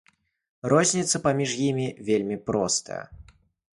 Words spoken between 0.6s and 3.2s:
Розніца паміж імі вельмі простая.